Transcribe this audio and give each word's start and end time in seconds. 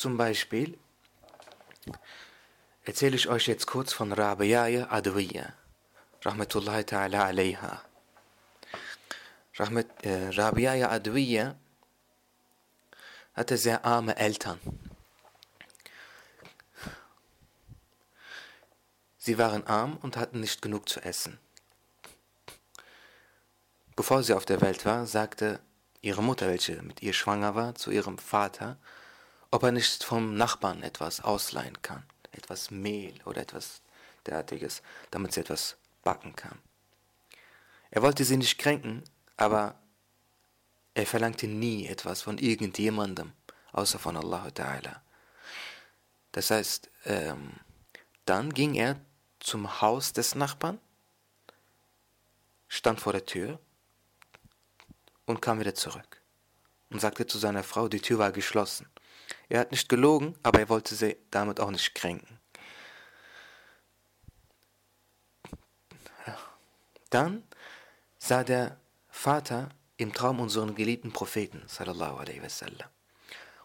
zum 0.00 0.16
Beispiel 0.16 0.78
erzähle 2.86 3.16
ich 3.16 3.28
euch 3.28 3.46
jetzt 3.48 3.66
kurz 3.66 3.92
von 3.92 4.12
Rabiaya 4.12 4.90
Adwiya, 4.90 5.52
Rahmatullahi 6.22 6.84
ta'ala 6.84 7.26
alayha. 7.26 7.82
Rahmat, 9.56 9.86
äh, 10.06 10.30
Rabiaya 10.30 10.88
Adwiya 10.88 11.54
hatte 13.34 13.58
sehr 13.58 13.84
arme 13.84 14.16
Eltern. 14.16 14.58
Sie 19.18 19.36
waren 19.36 19.66
arm 19.66 19.98
und 19.98 20.16
hatten 20.16 20.40
nicht 20.40 20.62
genug 20.62 20.88
zu 20.88 21.00
essen. 21.00 21.38
Bevor 23.96 24.22
sie 24.22 24.32
auf 24.32 24.46
der 24.46 24.62
Welt 24.62 24.86
war, 24.86 25.04
sagte 25.04 25.60
ihre 26.00 26.22
Mutter, 26.22 26.48
welche 26.48 26.80
mit 26.80 27.02
ihr 27.02 27.12
schwanger 27.12 27.54
war, 27.54 27.74
zu 27.74 27.90
ihrem 27.90 28.16
Vater, 28.16 28.78
ob 29.50 29.62
er 29.62 29.72
nicht 29.72 30.04
vom 30.04 30.36
Nachbarn 30.36 30.82
etwas 30.82 31.20
ausleihen 31.20 31.80
kann, 31.82 32.04
etwas 32.32 32.70
Mehl 32.70 33.14
oder 33.24 33.42
etwas 33.42 33.82
derartiges, 34.26 34.82
damit 35.10 35.32
sie 35.32 35.40
etwas 35.40 35.76
backen 36.02 36.36
kann. 36.36 36.58
Er 37.90 38.02
wollte 38.02 38.24
sie 38.24 38.36
nicht 38.36 38.58
kränken, 38.58 39.02
aber 39.36 39.74
er 40.94 41.06
verlangte 41.06 41.46
nie 41.46 41.86
etwas 41.86 42.22
von 42.22 42.38
irgendjemandem, 42.38 43.32
außer 43.72 43.98
von 43.98 44.16
Allah 44.16 44.46
Ta'ala. 44.48 45.00
Das 46.32 46.50
heißt, 46.50 46.90
ähm, 47.04 47.54
dann 48.24 48.52
ging 48.52 48.74
er 48.74 49.00
zum 49.40 49.80
Haus 49.80 50.12
des 50.12 50.34
Nachbarn, 50.34 50.78
stand 52.68 53.00
vor 53.00 53.12
der 53.12 53.26
Tür 53.26 53.58
und 55.26 55.42
kam 55.42 55.58
wieder 55.58 55.74
zurück 55.74 56.20
und 56.90 57.00
sagte 57.00 57.26
zu 57.26 57.38
seiner 57.38 57.64
Frau, 57.64 57.88
die 57.88 58.00
Tür 58.00 58.18
war 58.18 58.32
geschlossen. 58.32 58.88
Er 59.48 59.60
hat 59.60 59.70
nicht 59.70 59.88
gelogen, 59.88 60.36
aber 60.42 60.60
er 60.60 60.68
wollte 60.68 60.94
sie 60.94 61.16
damit 61.30 61.60
auch 61.60 61.70
nicht 61.70 61.94
kränken. 61.94 62.38
Dann 67.10 67.42
sah 68.18 68.44
der 68.44 68.78
Vater 69.08 69.70
im 69.96 70.14
Traum 70.14 70.40
unseren 70.40 70.76
geliebten 70.76 71.12
Propheten, 71.12 71.62
sallallahu 71.66 72.16
alaihi 72.18 72.42
wasallam. 72.42 72.88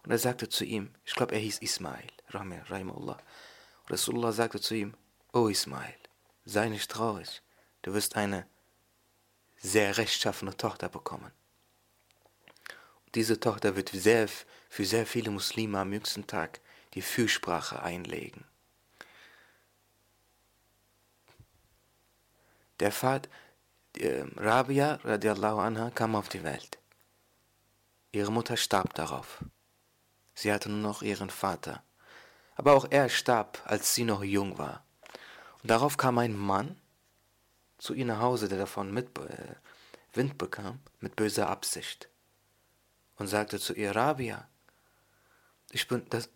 Und 0.04 0.12
er 0.12 0.18
sagte 0.18 0.50
zu 0.50 0.66
ihm, 0.66 0.92
ich 1.06 1.14
glaube, 1.14 1.34
er 1.34 1.40
hieß 1.40 1.60
Ismail, 1.60 2.08
rahimahullah. 2.30 3.18
Rasulullah 3.90 4.32
sagte 4.32 4.60
zu 4.60 4.76
ihm, 4.76 4.96
O 5.32 5.48
Ismail, 5.48 5.96
sei 6.44 6.70
nicht 6.70 6.90
traurig, 6.90 7.42
du 7.84 7.94
wirst 7.94 8.16
eine 8.16 8.48
sehr 9.58 9.98
rechtschaffene 9.98 10.58
Tochter 10.58 10.90
bekommen. 10.90 11.32
Diese 13.16 13.40
Tochter 13.40 13.78
wird 13.78 13.90
sehr, 13.90 14.28
für 14.70 14.86
sehr 14.86 15.06
viele 15.06 15.32
Muslime 15.32 15.80
am 15.80 15.94
jüngsten 15.94 16.28
Tag 16.28 16.60
die 16.94 17.02
Fürsprache 17.02 17.82
einlegen. 17.82 18.44
Der 22.82 22.92
Vater, 22.92 23.30
äh, 23.98 24.26
Rabia 24.36 25.00
radiallahu 25.04 25.60
anha 25.60 25.92
kam 25.92 26.16
auf 26.16 26.28
die 26.28 26.44
Welt. 26.44 26.78
Ihre 28.12 28.34
Mutter 28.34 28.58
starb 28.58 28.94
darauf. 28.96 29.44
Sie 30.34 30.52
hatte 30.52 30.70
nur 30.70 30.80
noch 30.80 31.02
ihren 31.02 31.30
Vater. 31.30 31.84
Aber 32.56 32.74
auch 32.74 32.88
er 32.90 33.08
starb, 33.08 33.62
als 33.64 33.94
sie 33.96 34.04
noch 34.04 34.24
jung 34.24 34.58
war. 34.58 34.84
Und 35.62 35.72
darauf 35.72 35.96
kam 35.96 36.18
ein 36.18 36.36
Mann 36.36 36.80
zu 37.78 37.94
ihr 37.94 38.06
nach 38.06 38.20
Hause, 38.20 38.50
der 38.50 38.58
davon 38.58 38.94
mit, 38.94 39.18
äh, 39.20 39.56
Wind 40.14 40.38
bekam, 40.38 40.80
mit 41.00 41.16
böser 41.16 41.50
Absicht. 41.50 42.10
Und 43.18 43.28
sagte 43.28 43.60
zu 43.60 43.74
ihr, 43.74 43.96
Rabia, 43.96 44.48
ich 45.72 45.88
bin 45.88 46.06
das 46.10 46.30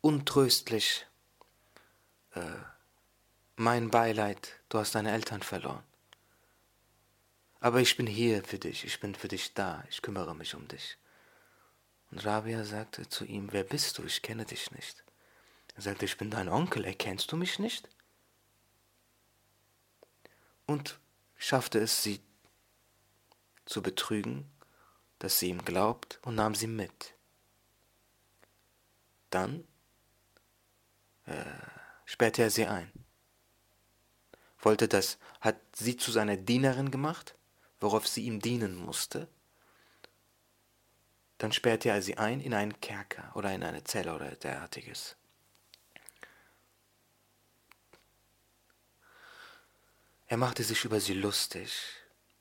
untröstlich. 0.00 1.06
Äh, 2.34 2.42
mein 3.56 3.90
Beileid, 3.90 4.60
du 4.68 4.78
hast 4.78 4.94
deine 4.94 5.12
Eltern 5.12 5.42
verloren. 5.42 5.82
Aber 7.60 7.80
ich 7.80 7.96
bin 7.96 8.06
hier 8.06 8.44
für 8.44 8.58
dich, 8.58 8.84
ich 8.84 9.00
bin 9.00 9.14
für 9.14 9.28
dich 9.28 9.54
da, 9.54 9.82
ich 9.88 10.02
kümmere 10.02 10.34
mich 10.34 10.54
um 10.54 10.68
dich. 10.68 10.98
Und 12.10 12.24
Rabia 12.24 12.64
sagte 12.64 13.08
zu 13.08 13.24
ihm, 13.24 13.52
wer 13.52 13.64
bist 13.64 13.98
du? 13.98 14.04
Ich 14.04 14.22
kenne 14.22 14.44
dich 14.44 14.70
nicht. 14.70 15.04
Er 15.74 15.82
sagte, 15.82 16.04
ich 16.04 16.16
bin 16.16 16.30
dein 16.30 16.48
Onkel, 16.48 16.84
erkennst 16.84 17.32
du 17.32 17.36
mich 17.36 17.58
nicht? 17.58 17.88
Und 20.66 20.98
schaffte 21.36 21.78
es, 21.78 22.02
sie 22.02 22.20
zu 23.64 23.82
betrügen, 23.82 24.50
dass 25.18 25.38
sie 25.38 25.48
ihm 25.48 25.64
glaubt 25.64 26.18
und 26.22 26.34
nahm 26.34 26.54
sie 26.54 26.66
mit. 26.66 27.14
Dann 29.30 29.66
äh, 31.26 31.44
sperrte 32.04 32.42
er 32.42 32.50
sie 32.50 32.66
ein. 32.66 32.92
Wollte 34.58 34.88
das, 34.88 35.18
hat 35.40 35.56
sie 35.74 35.96
zu 35.96 36.10
seiner 36.10 36.36
Dienerin 36.36 36.90
gemacht, 36.90 37.34
worauf 37.80 38.06
sie 38.08 38.24
ihm 38.24 38.40
dienen 38.40 38.74
musste. 38.74 39.28
Dann 41.38 41.52
sperrte 41.52 41.90
er 41.90 42.02
sie 42.02 42.16
ein 42.16 42.40
in 42.40 42.54
einen 42.54 42.80
Kerker 42.80 43.30
oder 43.34 43.52
in 43.54 43.62
eine 43.62 43.84
Zelle 43.84 44.14
oder 44.14 44.30
derartiges. 44.36 45.16
Er 50.28 50.38
machte 50.38 50.64
sich 50.64 50.84
über 50.84 50.98
sie 50.98 51.14
lustig. 51.14 51.72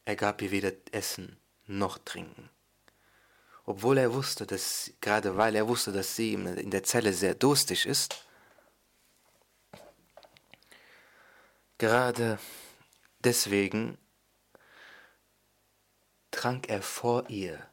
Er 0.05 0.15
gab 0.15 0.41
ihr 0.41 0.51
weder 0.51 0.71
Essen 0.91 1.37
noch 1.67 1.99
Trinken. 1.99 2.49
Obwohl 3.65 3.97
er 3.97 4.13
wusste, 4.13 4.45
dass, 4.45 4.91
gerade 5.01 5.37
weil 5.37 5.55
er 5.55 5.67
wusste, 5.67 5.91
dass 5.91 6.15
sie 6.15 6.33
in 6.33 6.71
der 6.71 6.83
Zelle 6.83 7.13
sehr 7.13 7.33
durstig 7.33 7.85
ist, 7.85 8.25
gerade 11.77 12.39
deswegen 13.19 13.97
trank 16.29 16.69
er 16.69 16.81
vor 16.83 17.29
ihr 17.29 17.67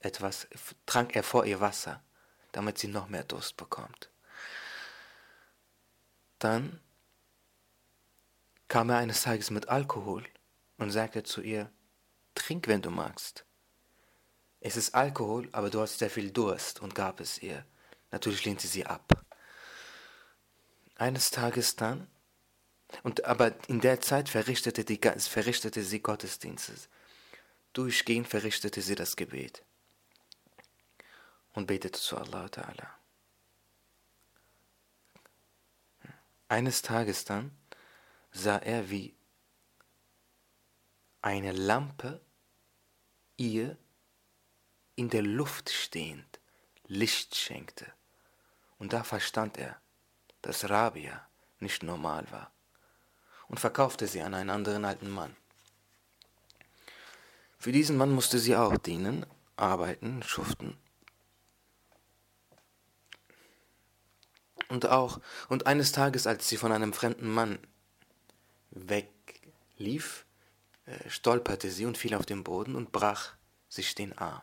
etwas, 0.00 0.48
trank 0.84 1.14
er 1.14 1.22
vor 1.22 1.44
ihr 1.44 1.60
Wasser, 1.60 2.02
damit 2.50 2.78
sie 2.78 2.88
noch 2.88 3.08
mehr 3.08 3.24
Durst 3.24 3.56
bekommt. 3.56 4.10
Dann 6.40 6.80
kam 8.66 8.90
er 8.90 8.96
eines 8.96 9.22
Tages 9.22 9.50
mit 9.50 9.68
Alkohol 9.68 10.26
und 10.78 10.90
sagte 10.90 11.22
zu 11.22 11.40
ihr, 11.40 11.70
trink, 12.34 12.66
wenn 12.66 12.82
du 12.82 12.90
magst. 12.90 13.44
Es 14.64 14.76
ist 14.76 14.94
Alkohol, 14.94 15.48
aber 15.50 15.70
du 15.70 15.80
hast 15.80 15.98
sehr 15.98 16.08
viel 16.08 16.30
Durst 16.30 16.80
und 16.80 16.94
gab 16.94 17.18
es 17.18 17.42
ihr. 17.42 17.66
Natürlich 18.12 18.44
lehnte 18.44 18.68
sie 18.68 18.86
ab. 18.86 19.24
Eines 20.94 21.32
Tages 21.32 21.74
dann, 21.74 22.06
und 23.02 23.24
aber 23.24 23.54
in 23.68 23.80
der 23.80 24.00
Zeit 24.00 24.28
verrichtete, 24.28 24.84
die, 24.84 25.00
verrichtete 25.18 25.82
sie 25.82 26.00
Gottesdienste. 26.00 26.74
Durchgehend 27.72 28.28
verrichtete 28.28 28.82
sie 28.82 28.94
das 28.94 29.16
Gebet 29.16 29.64
und 31.54 31.66
betete 31.66 31.98
zu 31.98 32.16
Allah 32.16 32.44
Ta'ala. 32.46 32.86
Eines 36.46 36.82
Tages 36.82 37.24
dann 37.24 37.50
sah 38.30 38.58
er, 38.58 38.90
wie 38.90 39.16
eine 41.20 41.50
Lampe 41.50 42.20
ihr 43.36 43.76
in 44.94 45.08
der 45.08 45.22
Luft 45.22 45.70
stehend 45.70 46.40
Licht 46.86 47.34
schenkte. 47.34 47.86
Und 48.78 48.92
da 48.92 49.02
verstand 49.02 49.56
er, 49.56 49.80
dass 50.42 50.68
Rabia 50.68 51.26
nicht 51.60 51.82
normal 51.82 52.26
war 52.30 52.52
und 53.48 53.60
verkaufte 53.60 54.06
sie 54.06 54.22
an 54.22 54.34
einen 54.34 54.50
anderen 54.50 54.84
alten 54.84 55.10
Mann. 55.10 55.36
Für 57.58 57.72
diesen 57.72 57.96
Mann 57.96 58.10
musste 58.10 58.38
sie 58.38 58.56
auch 58.56 58.76
dienen, 58.76 59.24
arbeiten, 59.56 60.22
schuften. 60.24 60.76
Und 64.68 64.86
auch, 64.86 65.20
und 65.48 65.66
eines 65.66 65.92
Tages, 65.92 66.26
als 66.26 66.48
sie 66.48 66.56
von 66.56 66.72
einem 66.72 66.92
fremden 66.92 67.30
Mann 67.30 67.58
weglief, 68.70 70.24
äh, 70.86 71.08
stolperte 71.08 71.70
sie 71.70 71.86
und 71.86 71.98
fiel 71.98 72.14
auf 72.14 72.26
den 72.26 72.42
Boden 72.42 72.74
und 72.74 72.90
brach 72.90 73.34
sich 73.68 73.94
den 73.94 74.16
Arm. 74.18 74.42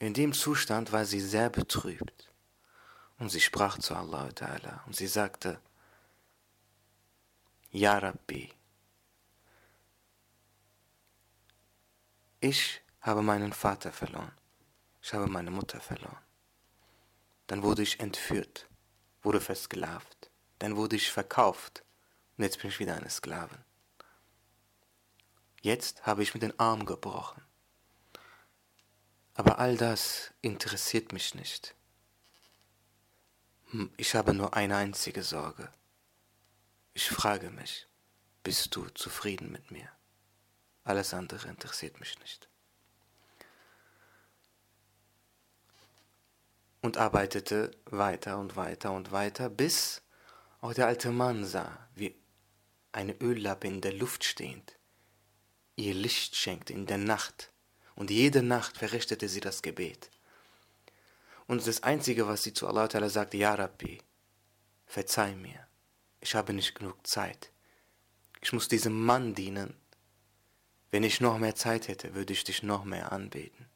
In 0.00 0.14
dem 0.14 0.32
Zustand 0.32 0.92
war 0.92 1.04
sie 1.04 1.20
sehr 1.20 1.50
betrübt. 1.50 2.32
Und 3.18 3.28
sie 3.28 3.40
sprach 3.40 3.78
zu 3.78 3.94
Allah 3.94 4.28
Ta'ala 4.28 4.82
und 4.86 4.96
sie 4.96 5.06
sagte, 5.06 5.60
Ja 7.70 7.98
Rabbi, 7.98 8.50
ich 12.40 12.80
habe 13.02 13.20
meinen 13.20 13.52
Vater 13.52 13.92
verloren, 13.92 14.32
ich 15.02 15.12
habe 15.12 15.26
meine 15.26 15.50
Mutter 15.50 15.80
verloren. 15.80 16.24
Dann 17.46 17.62
wurde 17.62 17.82
ich 17.82 18.00
entführt, 18.00 18.70
wurde 19.20 19.42
versklavt, 19.42 20.30
dann 20.60 20.76
wurde 20.76 20.96
ich 20.96 21.10
verkauft 21.10 21.84
und 22.38 22.44
jetzt 22.44 22.58
bin 22.58 22.70
ich 22.70 22.78
wieder 22.78 22.94
eine 22.96 23.10
Sklavin. 23.10 23.62
Jetzt 25.60 26.06
habe 26.06 26.22
ich 26.22 26.32
mir 26.32 26.40
den 26.40 26.58
Arm 26.58 26.86
gebrochen. 26.86 27.42
Aber 29.40 29.58
all 29.58 29.74
das 29.74 30.34
interessiert 30.42 31.14
mich 31.14 31.34
nicht. 31.34 31.74
Hm, 33.70 33.90
ich 33.96 34.14
habe 34.14 34.34
nur 34.34 34.52
eine 34.52 34.76
einzige 34.76 35.22
Sorge. 35.22 35.72
Ich 36.92 37.08
frage 37.08 37.48
mich, 37.48 37.86
bist 38.42 38.76
du 38.76 38.90
zufrieden 38.90 39.50
mit 39.50 39.70
mir? 39.70 39.88
Alles 40.84 41.14
andere 41.14 41.48
interessiert 41.48 42.00
mich 42.00 42.18
nicht. 42.18 42.50
Und 46.82 46.98
arbeitete 46.98 47.70
weiter 47.86 48.36
und 48.36 48.56
weiter 48.56 48.92
und 48.92 49.10
weiter, 49.10 49.48
bis 49.48 50.02
auch 50.60 50.74
der 50.74 50.86
alte 50.86 51.12
Mann 51.12 51.46
sah, 51.46 51.88
wie 51.94 52.14
eine 52.92 53.18
Öllappe 53.22 53.68
in 53.68 53.80
der 53.80 53.94
Luft 53.94 54.22
stehend 54.22 54.76
ihr 55.76 55.94
Licht 55.94 56.36
schenkte 56.36 56.74
in 56.74 56.84
der 56.84 56.98
Nacht. 56.98 57.50
Und 57.94 58.10
jede 58.10 58.42
Nacht 58.42 58.78
verrichtete 58.78 59.28
sie 59.28 59.40
das 59.40 59.62
Gebet. 59.62 60.10
Und 61.46 61.66
das 61.66 61.82
Einzige, 61.82 62.28
was 62.28 62.42
sie 62.42 62.52
zu 62.52 62.68
Allah 62.68 62.88
sagte, 63.08 63.36
Ja 63.36 63.54
Rabbi, 63.54 64.00
verzeih 64.86 65.34
mir, 65.34 65.66
ich 66.20 66.34
habe 66.34 66.52
nicht 66.52 66.74
genug 66.74 67.06
Zeit. 67.06 67.50
Ich 68.40 68.52
muss 68.52 68.68
diesem 68.68 69.04
Mann 69.04 69.34
dienen. 69.34 69.74
Wenn 70.90 71.04
ich 71.04 71.20
noch 71.20 71.38
mehr 71.38 71.54
Zeit 71.54 71.88
hätte, 71.88 72.14
würde 72.14 72.32
ich 72.32 72.44
dich 72.44 72.62
noch 72.62 72.84
mehr 72.84 73.12
anbeten. 73.12 73.66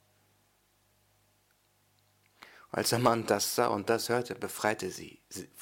Als 2.71 2.91
der 2.91 2.99
Mann 2.99 3.27
das 3.27 3.55
sah 3.55 3.69
und 3.69 3.89
das 3.89 4.09
hörte, 4.09 4.35
befreite, 4.35 4.91
sie, 4.91 5.21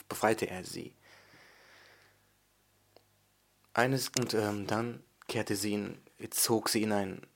befreite 0.08 0.48
er 0.48 0.64
sie. 0.64 0.96
Eines 3.74 4.08
und 4.18 4.32
ähm, 4.32 4.66
dann 4.66 5.04
kehrte 5.28 5.56
sie 5.56 5.74
in, 5.74 6.02
zog 6.30 6.70
sie 6.70 6.82
in 6.82 6.92
ein 6.92 7.26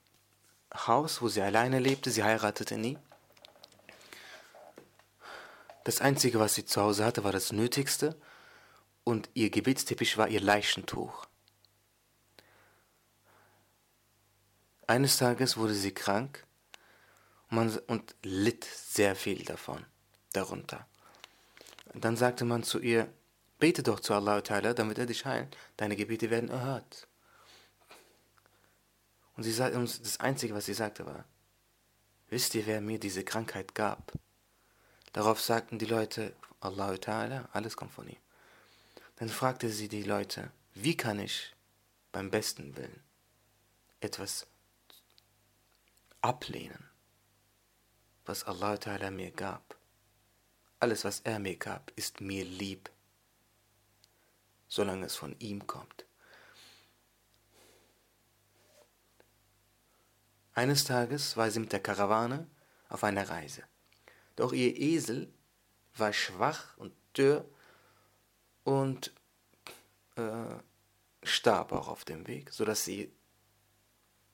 Haus, 0.85 1.21
wo 1.21 1.27
sie 1.27 1.41
alleine 1.41 1.79
lebte. 1.79 2.11
Sie 2.11 2.23
heiratete 2.23 2.77
nie. 2.77 2.97
Das 5.83 6.01
Einzige, 6.01 6.39
was 6.39 6.53
sie 6.53 6.65
zu 6.65 6.81
Hause 6.81 7.05
hatte, 7.05 7.23
war 7.23 7.31
das 7.31 7.53
Nötigste 7.53 8.15
und 9.05 9.29
ihr 9.33 9.49
Gebetsteppich 9.49 10.17
war 10.17 10.27
ihr 10.27 10.41
Leichentuch. 10.41 11.27
Eines 14.85 15.15
Tages 15.15 15.55
wurde 15.55 15.73
sie 15.73 15.93
krank 15.93 16.45
und, 17.49 17.55
man, 17.55 17.77
und 17.87 18.15
litt 18.21 18.65
sehr 18.65 19.15
viel 19.15 19.45
davon, 19.45 19.85
darunter. 20.33 20.85
dann 21.93 22.17
sagte 22.17 22.43
man 22.43 22.63
zu 22.63 22.79
ihr, 22.79 23.07
bete 23.59 23.81
doch 23.81 24.01
zu 24.01 24.13
Allah, 24.13 24.41
damit 24.41 24.97
er 24.97 25.05
dich 25.05 25.25
heilt. 25.25 25.55
Deine 25.77 25.95
Gebete 25.95 26.29
werden 26.29 26.49
erhört. 26.49 27.06
Und 29.37 29.43
sie 29.43 29.53
sagt, 29.53 29.75
und 29.75 30.05
das 30.05 30.19
Einzige, 30.19 30.55
was 30.55 30.65
sie 30.65 30.73
sagte, 30.73 31.05
war, 31.05 31.23
wisst 32.29 32.55
ihr, 32.55 32.65
wer 32.65 32.81
mir 32.81 32.99
diese 32.99 33.23
Krankheit 33.23 33.75
gab? 33.75 34.11
Darauf 35.13 35.39
sagten 35.39 35.77
die 35.77 35.85
Leute, 35.85 36.35
Allah 36.59 36.93
Ta'ala, 36.93 37.47
alles 37.53 37.77
kommt 37.77 37.93
von 37.93 38.07
ihm. 38.07 38.17
Dann 39.17 39.29
fragte 39.29 39.69
sie 39.69 39.87
die 39.87 40.03
Leute, 40.03 40.51
wie 40.73 40.97
kann 40.97 41.19
ich 41.19 41.55
beim 42.11 42.31
besten 42.31 42.75
Willen 42.75 43.03
etwas 43.99 44.47
ablehnen, 46.21 46.89
was 48.25 48.43
Allah 48.43 48.73
Ta'ala 48.73 49.11
mir 49.11 49.31
gab? 49.31 49.77
Alles, 50.79 51.03
was 51.03 51.19
er 51.21 51.37
mir 51.37 51.57
gab, 51.57 51.91
ist 51.95 52.21
mir 52.21 52.43
lieb, 52.43 52.89
solange 54.67 55.05
es 55.05 55.15
von 55.15 55.35
ihm 55.39 55.67
kommt. 55.67 56.06
Eines 60.57 60.85
Tages 60.85 61.37
war 61.37 61.51
sie 61.51 61.59
mit 61.59 61.71
der 61.71 61.83
Karawane 61.83 62.47
auf 62.89 63.03
einer 63.03 63.29
Reise. 63.29 63.61
Doch 64.35 64.53
ihr 64.53 64.75
Esel 64.75 65.31
war 65.95 66.11
schwach 66.13 66.75
und 66.77 66.95
dürr 67.15 67.45
und 68.63 69.13
äh, 70.15 70.55
starb 71.21 71.73
auch 71.73 71.87
auf 71.87 72.05
dem 72.05 72.25
Weg, 72.25 72.51
sodass 72.51 72.83
sie 72.83 73.13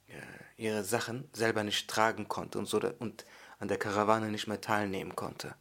äh, 0.07 0.21
ihre 0.55 0.85
Sachen 0.85 1.29
selber 1.33 1.65
nicht 1.65 1.89
tragen 1.89 2.29
konnte 2.29 2.57
und, 2.57 2.67
so 2.67 2.79
da, 2.79 2.93
und 2.99 3.25
an 3.59 3.67
der 3.67 3.77
Karawane 3.77 4.31
nicht 4.31 4.47
mehr 4.47 4.61
teilnehmen 4.61 5.17
konnte. 5.17 5.53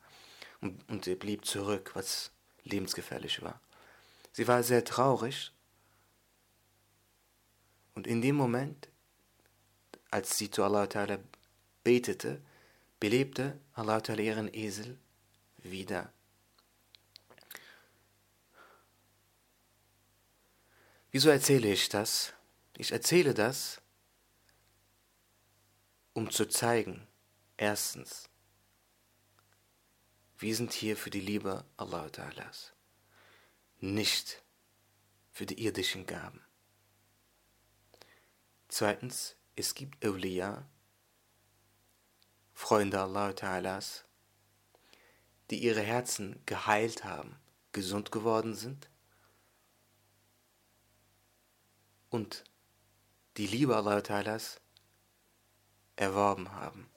Und, 0.61 0.89
und 0.89 1.07
sie 1.07 1.17
blieb 1.17 1.45
zurück, 1.45 1.91
was 1.95 2.31
lebensgefährlich 2.63 3.43
war. 3.43 3.61
Sie 4.31 4.47
war 4.47 4.63
sehr 4.63 4.85
traurig 4.85 5.51
und 7.97 8.07
in 8.07 8.23
dem 8.23 8.37
Moment 8.37 8.92
als 10.13 10.37
sie 10.37 10.51
zu 10.51 10.63
Allah 10.63 10.85
Ta'ala 10.85 11.19
betete, 11.83 12.41
belebte 13.01 13.59
Allah 13.73 13.99
Ta'ala 13.99 14.21
ihren 14.21 14.53
Esel 14.53 14.99
wieder. 15.57 16.13
Wieso 21.11 21.31
erzähle 21.31 21.73
ich 21.73 21.89
das? 21.89 22.35
Ich 22.77 22.93
erzähle 22.93 23.33
das, 23.35 23.81
um 26.13 26.31
zu 26.31 26.47
zeigen, 26.47 27.07
erstens, 27.57 28.29
wir 30.39 30.55
sind 30.55 30.73
hier 30.73 30.97
für 30.97 31.11
die 31.11 31.21
Liebe 31.21 31.65
Allah 31.77 32.07
Ta'alas, 32.07 32.73
nicht 33.81 34.43
für 35.31 35.47
die 35.47 35.63
irdischen 35.63 36.05
Gaben. 36.07 36.45
Zweitens, 38.69 39.37
es 39.55 39.75
gibt 39.75 40.05
Awliya, 40.05 40.67
Freunde 42.55 43.01
Allah 43.01 43.31
Ta'alas, 43.31 44.05
die 45.51 45.63
ihre 45.63 45.83
Herzen 45.83 46.41
geheilt 46.47 47.05
haben, 47.05 47.37
gesund 47.73 48.13
geworden 48.13 48.55
sind 48.55 48.89
und 52.09 52.45
die 53.37 53.47
Liebe 53.47 53.77
Allah 53.77 53.99
Ta'alas 53.99 54.61
erworben 55.97 56.53
haben. 56.53 56.89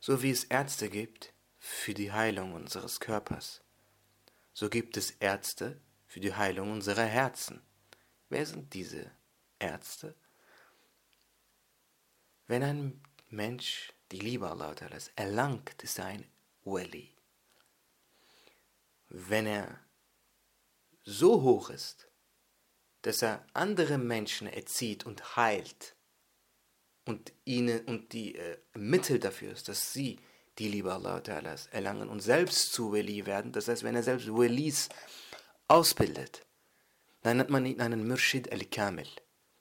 So 0.00 0.22
wie 0.22 0.30
es 0.30 0.44
Ärzte 0.44 0.88
gibt 0.88 1.32
für 1.58 1.92
die 1.92 2.10
Heilung 2.10 2.54
unseres 2.54 3.00
Körpers, 3.00 3.62
so 4.52 4.70
gibt 4.70 4.96
es 4.96 5.10
Ärzte 5.12 5.80
für 6.10 6.18
die 6.18 6.34
Heilung 6.34 6.72
unserer 6.72 7.04
Herzen. 7.04 7.62
Wer 8.30 8.44
sind 8.44 8.74
diese 8.74 9.12
Ärzte? 9.60 10.16
Wenn 12.48 12.64
ein 12.64 13.00
Mensch 13.28 13.92
die 14.10 14.18
Liebe 14.18 14.50
Allah 14.50 14.74
erlangt, 15.14 15.80
ist 15.84 16.00
er 16.00 16.06
ein 16.06 16.26
Wali. 16.64 17.14
Wenn 19.08 19.46
er 19.46 19.78
so 21.04 21.42
hoch 21.42 21.70
ist, 21.70 22.08
dass 23.02 23.22
er 23.22 23.46
andere 23.52 23.96
Menschen 23.96 24.48
erzieht 24.48 25.06
und 25.06 25.36
heilt 25.36 25.94
und 27.04 27.32
ihnen 27.44 27.84
und 27.86 28.12
die 28.12 28.34
äh, 28.34 28.58
Mittel 28.74 29.20
dafür 29.20 29.52
ist, 29.52 29.68
dass 29.68 29.92
sie 29.92 30.18
die 30.58 30.66
Liebe 30.66 30.92
Allah 30.92 31.22
erlangen 31.70 32.08
und 32.08 32.18
selbst 32.18 32.72
zu 32.72 32.92
Wali 32.92 33.26
werden. 33.26 33.52
Das 33.52 33.68
heißt, 33.68 33.84
wenn 33.84 33.94
er 33.94 34.02
selbst 34.02 34.26
Walis 34.28 34.88
ausbildet, 35.70 36.46
dann 37.22 37.36
nennt 37.36 37.50
man 37.50 37.64
ihn 37.64 37.80
einen 37.80 38.06
Murshid 38.06 38.50
al-Kamil, 38.50 39.08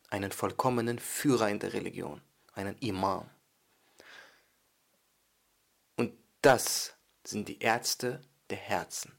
einen 0.09 0.31
vollkommenen 0.31 0.97
Führer 0.97 1.49
in 1.49 1.59
der 1.59 1.73
Religion, 1.73 2.21
einen 2.53 2.77
Imam. 2.79 3.29
Und 5.97 6.13
das 6.41 6.95
sind 7.23 7.47
die 7.47 7.59
Ärzte 7.59 8.21
der 8.49 8.57
Herzen. 8.57 9.13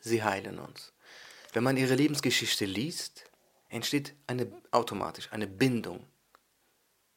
Sie 0.00 0.22
heilen 0.22 0.58
uns. 0.58 0.92
Wenn 1.52 1.64
man 1.64 1.76
ihre 1.76 1.94
Lebensgeschichte 1.94 2.64
liest, 2.64 3.30
entsteht 3.68 4.14
eine, 4.26 4.50
automatisch 4.72 5.32
eine 5.32 5.46
Bindung 5.46 6.06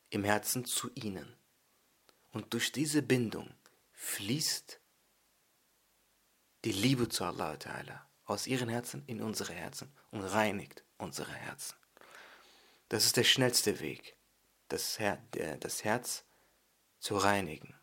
im 0.10 0.24
Herzen 0.24 0.66
zu 0.66 0.90
ihnen. 0.94 1.36
Und 2.32 2.54
durch 2.54 2.72
diese 2.72 3.02
Bindung 3.02 3.54
fließt 3.94 4.80
die 6.64 6.72
Liebe 6.72 7.10
zu 7.10 7.26
Allah 7.26 7.58
aus 8.26 8.48
ihren 8.48 8.70
Herzen 8.70 9.04
in 9.06 9.22
unsere 9.22 9.54
Herzen 9.54 9.94
und 10.12 10.22
reinigt 10.22 10.84
unsere 10.98 11.34
Herzen. 11.34 11.76
Das 12.90 13.06
ist 13.06 13.18
der 13.18 13.24
schnellste 13.24 13.80
Weg, 13.80 14.18
das, 14.68 15.00
Her 15.00 15.18
das 15.60 15.84
Herz 15.84 16.26
zu 17.00 17.18
reinigen. 17.18 17.76